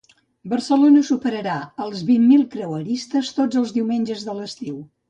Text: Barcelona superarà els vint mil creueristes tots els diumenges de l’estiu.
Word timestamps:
Barcelona 0.53 1.03
superarà 1.09 1.59
els 1.85 2.01
vint 2.09 2.27
mil 2.33 2.45
creueristes 2.57 3.35
tots 3.41 3.65
els 3.65 3.79
diumenges 3.79 4.31
de 4.33 4.39
l’estiu. 4.43 4.87